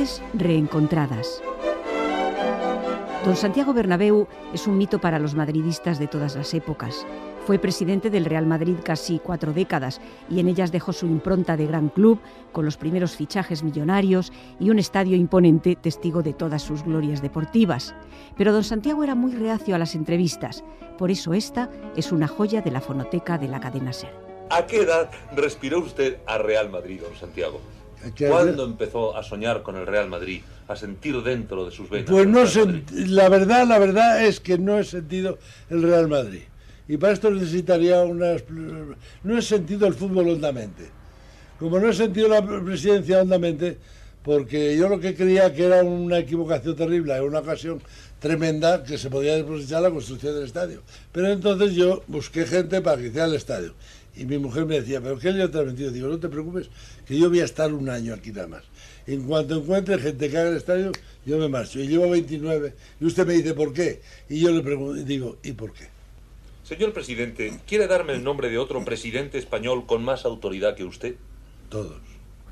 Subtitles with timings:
[0.00, 1.42] Voces reencontradas.
[3.26, 7.06] Don Santiago Bernabéu es un mito para los madridistas de todas las épocas.
[7.46, 10.00] Fue presidente del Real Madrid casi cuatro décadas
[10.30, 12.18] y en ellas dejó su impronta de gran club,
[12.52, 17.94] con los primeros fichajes millonarios y un estadio imponente, testigo de todas sus glorias deportivas.
[18.38, 20.64] Pero don Santiago era muy reacio a las entrevistas,
[20.96, 24.14] por eso esta es una joya de la fonoteca de la cadena SER.
[24.48, 27.60] ¿A qué edad respiró usted a Real Madrid, don Santiago?
[28.28, 32.10] ¿Cuándo empezó a soñar con el Real Madrid, a sentir dentro de sus venas?
[32.10, 35.38] Pues no sé, la verdad, la verdad es que no he sentido
[35.68, 36.42] el Real Madrid.
[36.88, 38.42] Y para esto necesitaría unas...
[39.22, 40.90] No he sentido el fútbol hondamente.
[41.58, 43.78] Como no he sentido la presidencia hondamente,
[44.22, 47.80] porque yo lo que creía que era una equivocación terrible, era una ocasión
[48.18, 50.82] tremenda que se podía aprovechar la construcción del estadio.
[51.12, 53.74] Pero entonces yo busqué gente para que hiciera el estadio.
[54.16, 55.90] Y mi mujer me decía, ¿pero qué le te has metido?
[55.90, 56.68] Digo, no te preocupes,
[57.06, 58.64] que yo voy a estar un año aquí nada más.
[59.06, 60.92] En cuanto encuentre gente que haga el estadio,
[61.24, 61.80] yo me marcho.
[61.80, 62.74] Y llevo 29.
[63.00, 64.02] Y usted me dice, ¿por qué?
[64.28, 65.88] Y yo le pregunto, digo, ¿y por qué?
[66.64, 71.16] Señor presidente, ¿quiere darme el nombre de otro presidente español con más autoridad que usted?
[71.68, 72.00] Todos.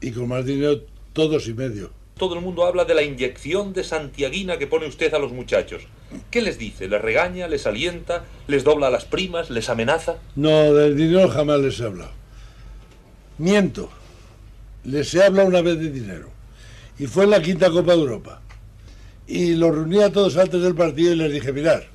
[0.00, 1.90] Y con más dinero, todos y medio.
[2.16, 5.82] Todo el mundo habla de la inyección de santiaguina que pone usted a los muchachos.
[6.30, 6.88] ¿Qué les dice?
[6.88, 7.48] ¿Les regaña?
[7.48, 8.24] ¿Les alienta?
[8.46, 9.50] ¿Les dobla las primas?
[9.50, 10.16] ¿Les amenaza?
[10.36, 12.12] No, del dinero jamás les he hablado.
[13.38, 13.90] Miento.
[14.84, 16.30] Les he hablado una vez de dinero.
[16.98, 18.42] Y fue en la quinta Copa de Europa.
[19.26, 21.86] Y los reuní a todos antes del partido y les dije, mirar,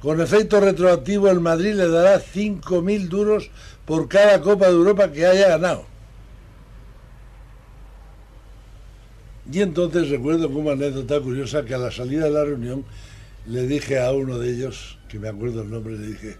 [0.00, 3.50] con efecto retroactivo el Madrid le dará 5.000 duros
[3.86, 5.86] por cada Copa de Europa que haya ganado.
[9.52, 12.84] Y entonces recuerdo como anécdota curiosa que a la salida de la reunión
[13.46, 16.36] le dije a uno de ellos, que me acuerdo el nombre, le dije,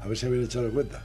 [0.00, 1.04] a ver si habían echado la cuenta.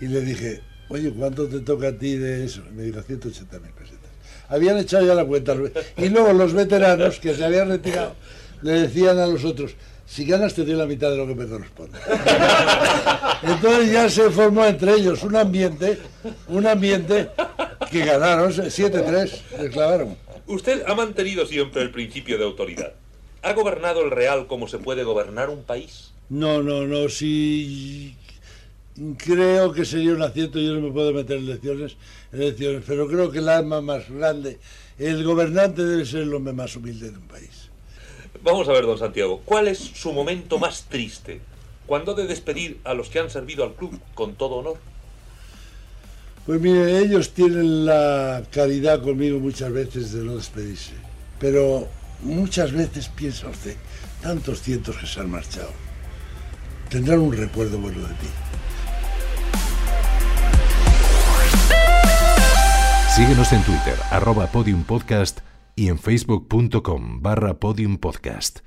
[0.00, 2.62] Y le dije, oye, ¿cuánto te toca a ti de eso?
[2.70, 4.10] Y me dijo, 180 mil pesetas.
[4.48, 5.56] Habían echado ya la cuenta.
[5.96, 8.14] Y luego los veteranos que se habían retirado
[8.62, 9.74] le decían a los otros,
[10.06, 11.98] si ganas te doy la mitad de lo que me corresponde.
[13.42, 15.98] Entonces ya se formó entre ellos un ambiente,
[16.48, 17.30] un ambiente
[17.90, 20.16] que ganaron, 7-3, les clavaron.
[20.46, 22.92] Usted ha mantenido siempre el principio de autoridad.
[23.42, 26.12] ¿Ha gobernado el Real como se puede gobernar un país?
[26.28, 28.14] No, no, no, sí.
[29.18, 31.96] Creo que sería un acierto, yo no me puedo meter en elecciones,
[32.86, 34.58] pero creo que el arma más grande,
[34.98, 37.68] el gobernante debe ser el hombre más humilde de un país.
[38.42, 41.40] Vamos a ver, don Santiago, ¿cuál es su momento más triste?
[41.86, 44.78] ¿Cuándo ha de despedir a los que han servido al club con todo honor?
[46.46, 50.92] Pues mire, ellos tienen la caridad conmigo muchas veces de no despedirse,
[51.40, 51.88] pero
[52.22, 53.74] muchas veces piensa usted,
[54.22, 55.72] tantos cientos que se han marchado,
[56.88, 58.28] tendrán un recuerdo bueno de ti.
[63.16, 65.40] Síguenos en Twitter, arroba podiumpodcast
[65.74, 68.65] y en facebook.com barra podiumpodcast.